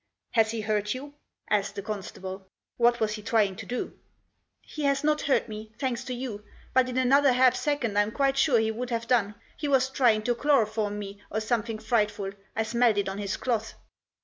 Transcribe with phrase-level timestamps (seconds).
[0.31, 1.13] "Has he hurt you?"
[1.51, 3.93] asked the constable." What was he trying to do?""
[4.75, 6.43] He has not hurt me, thanks to you;
[6.73, 9.35] but in another half second I'm quite sure he would have done.
[9.57, 13.75] He was trying to chloroform me, or something frightful, I smelt it on his cloth."